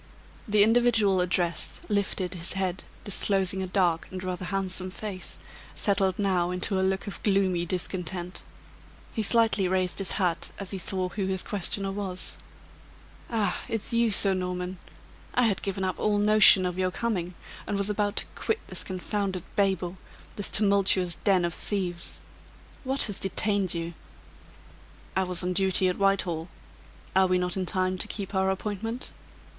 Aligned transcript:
The 0.47 0.63
individual 0.63 1.21
addressed 1.21 1.87
lifted 1.87 2.33
his 2.33 2.53
head, 2.53 2.81
disclosing 3.03 3.61
a 3.61 3.67
dark 3.67 4.07
and 4.09 4.23
rather 4.23 4.45
handsome 4.45 4.89
face, 4.89 5.37
settled 5.75 6.17
now 6.17 6.49
into 6.49 6.79
a 6.79 6.81
look 6.81 7.05
of 7.05 7.21
gloomy 7.21 7.67
discontent. 7.67 8.41
He 9.13 9.21
slightly 9.21 9.67
raised 9.67 9.99
his 9.99 10.13
hat 10.13 10.49
as 10.57 10.71
he 10.71 10.79
saw 10.79 11.09
who 11.09 11.27
his 11.27 11.43
questioner 11.43 11.91
was. 11.91 12.37
"Ah! 13.29 13.61
it's 13.69 13.93
you, 13.93 14.09
Sir 14.09 14.33
Norman! 14.33 14.79
I 15.35 15.43
had 15.43 15.61
given 15.61 15.83
up 15.83 15.99
all 15.99 16.17
notion 16.17 16.65
of 16.65 16.79
your 16.79 16.89
coming, 16.89 17.35
and 17.67 17.77
was 17.77 17.91
about 17.91 18.15
to 18.15 18.25
quit 18.33 18.59
this 18.69 18.83
confounded 18.83 19.43
babel 19.55 19.97
this 20.35 20.49
tumultuous 20.49 21.13
den 21.23 21.45
of 21.45 21.53
thieves. 21.53 22.17
What 22.83 23.03
has 23.03 23.19
detained 23.19 23.75
you?" 23.75 23.93
"I 25.15 25.21
was 25.25 25.43
on 25.43 25.53
duty 25.53 25.87
at 25.89 25.99
Whitehall. 25.99 26.49
Are 27.15 27.27
we 27.27 27.37
not 27.37 27.55
in 27.55 27.67
time 27.67 27.99
to 27.99 28.07
keep 28.07 28.33
our 28.33 28.49
appointment?" 28.49 29.11